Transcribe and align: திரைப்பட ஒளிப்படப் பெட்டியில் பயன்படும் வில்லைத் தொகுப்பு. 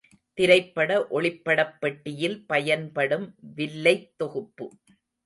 திரைப்பட 0.37 1.07
ஒளிப்படப் 1.11 1.75
பெட்டியில் 1.79 2.45
பயன்படும் 2.45 3.27
வில்லைத் 3.55 4.17
தொகுப்பு. 4.17 4.67